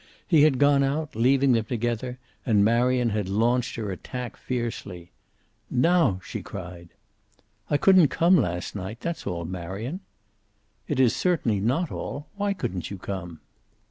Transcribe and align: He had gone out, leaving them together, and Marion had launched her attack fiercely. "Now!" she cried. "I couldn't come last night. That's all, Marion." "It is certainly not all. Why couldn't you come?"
He 0.27 0.41
had 0.41 0.57
gone 0.57 0.81
out, 0.81 1.15
leaving 1.15 1.51
them 1.51 1.65
together, 1.65 2.17
and 2.43 2.65
Marion 2.65 3.09
had 3.11 3.29
launched 3.29 3.75
her 3.75 3.91
attack 3.91 4.35
fiercely. 4.35 5.11
"Now!" 5.69 6.19
she 6.23 6.41
cried. 6.41 6.89
"I 7.69 7.77
couldn't 7.77 8.07
come 8.07 8.35
last 8.35 8.75
night. 8.75 8.99
That's 9.01 9.27
all, 9.27 9.45
Marion." 9.45 9.99
"It 10.87 10.99
is 10.99 11.15
certainly 11.15 11.59
not 11.59 11.91
all. 11.91 12.25
Why 12.35 12.51
couldn't 12.51 12.89
you 12.89 12.97
come?" 12.97 13.41